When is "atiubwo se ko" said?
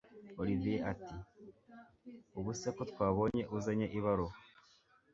0.91-2.83